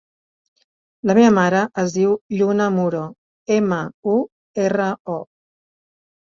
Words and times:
La 1.09 1.15
meva 1.17 1.33
mare 1.35 1.59
es 1.83 1.93
diu 1.97 2.15
Lluna 2.37 2.67
Muro: 2.79 3.03
ema, 3.59 3.79
u, 4.15 4.17
erra, 4.65 4.89
o. 5.19 5.21